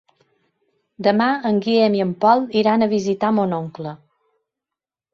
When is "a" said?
2.89-2.91